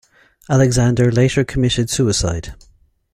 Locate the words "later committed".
1.11-1.87